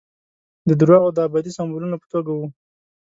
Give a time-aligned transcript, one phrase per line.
[0.67, 2.47] د درواغو د ابدي سمبولونو په توګه وو.